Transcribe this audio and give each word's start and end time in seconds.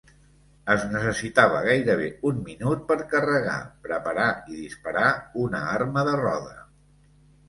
Es 0.75 0.83
necessitava 0.93 1.57
gairebé 1.65 2.07
un 2.29 2.39
minut 2.47 2.81
per 2.91 2.97
carregar, 3.11 3.57
preparar 3.89 4.31
i 4.53 4.57
disparar 4.63 5.05
una 5.43 5.61
arma 5.75 6.05
de 6.09 6.17
roda. 6.23 6.57